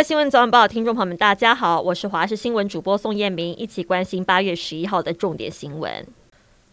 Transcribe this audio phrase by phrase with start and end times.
[0.00, 6.06] 位新闻早晚报听众朋友们，大家好，我是华视新闻主播宋彦明，一起关心八月十一号的重点新闻。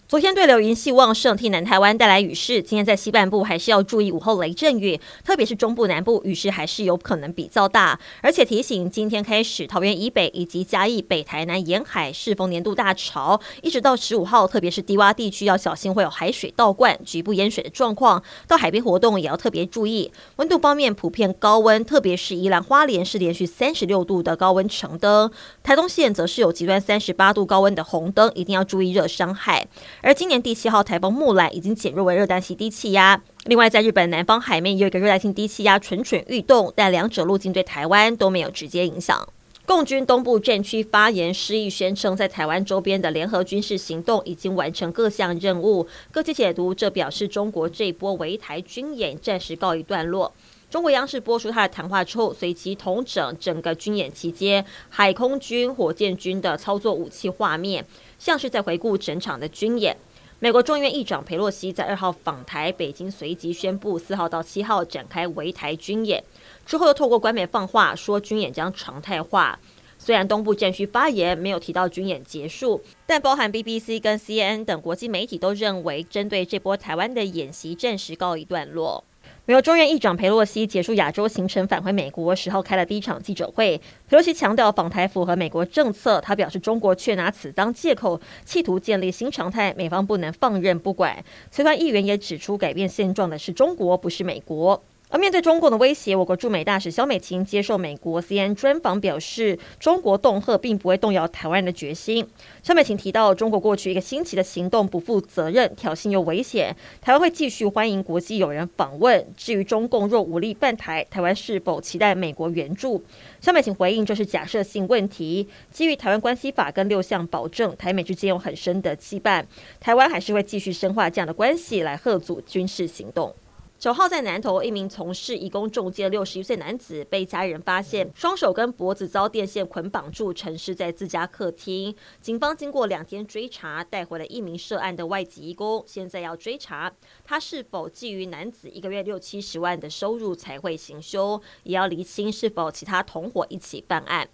[0.10, 2.62] 昨天对流云系旺盛，替南台湾带来雨势。
[2.62, 8.00] 今天在西半部还是要注意午后雷阵雨，特别是中部南部雨势还是有可能比较大。
[8.22, 18.24] 而且提醒，今天开始桃园以北以及嘉义北台南沿海适逢年度大潮，一直到十五号，特别是低洼地区要小心会有海水倒灌、局部淹水的状况。
[18.48, 20.10] 到海边活动也要特别注意。
[20.38, 25.30] 温度方面普遍高温，特别是宜兰花莲是连续三十六度的高温橙灯，
[25.62, 29.68] 台东县则是有极端三十八度高温的红灯，一定要注意热伤害。
[30.02, 33.22] 而今年第七号台风木兰已经减弱为热带性低气压。
[33.46, 39.28] 另外，在日本南方海面也有一个热带性低气压蠢蠢欲动，但两者路径对台湾都没有直接影响。
[39.66, 45.86] 共军东部战区发言失意宣称，在台湾周边的联合军事行动已经完成各项任务。
[46.10, 50.32] 各界解读，这表示中国这一波围台军演暂时告一段落。
[50.70, 57.86] 中国央视播出他的谈话之后，随即同整整个军演期间海空军、火箭军的操作武器画面，
[58.20, 59.96] 像是在回顾整场的军演。
[60.40, 66.22] 美国众议院议长裴洛西在二号访台，北京随即宣布四号到七号展开围台军演，
[66.66, 69.58] 之后又透过官媒放话说军演将常态化。
[69.98, 79.04] 虽然东部战区发言没有提到军演结束，但包含 BBC 跟 CNN 等国际媒体都认为，针对这波台湾的演习暂时告一段落。
[79.48, 83.78] 美国众院议长佩洛西结束亚洲行程返回美国，时候开了第一场记者会。
[84.10, 91.24] 佩洛西强调访台符合美国政策，他表示中国却拿此当借口，企图建立新常态，美方不能放任不管。
[91.50, 94.84] 随团议员也指出，改变现状的是中国，不是美国。
[95.10, 102.28] 而面对中共的威胁，我国驻美大使萧美琴接受美国 CN 专访表示，中国恫吓并不会动摇台湾人的决心。
[102.62, 109.26] 萧美琴提到，中国过去一个星期的行动不负责任、挑衅又危险，台湾会继续欢迎国际友人访问。
[109.38, 113.02] 至于中共若武力犯台，台湾是否期待美国援助？
[113.40, 115.48] 萧美琴回应，这是假设性问题。
[115.72, 119.46] 基于台湾关系法跟六项保证，台美之间有很深的羁绊，
[119.80, 123.34] 台湾还是会继续深化这样的关系，来吓阻军事行动。
[123.80, 131.96] 九号在南投，一名从事移工中介六十一岁男子被家人发现，双手跟脖子遭电线捆绑住，沉尸在自家客厅。
[132.20, 135.84] 警方经过两天追查，带回了一名涉案的外籍移工。
[135.86, 136.92] 现在要追查
[137.24, 144.28] 他是否觊觎男子一个月六七十万的收入才会行凶，也要厘清是否其他同伙一起犯案。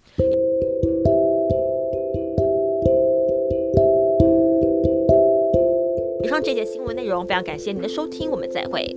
[6.24, 8.96] 以上这节新闻内容，非常感谢您的收听，我们再会。